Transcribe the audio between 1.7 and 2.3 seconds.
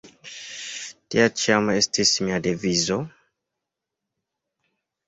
estis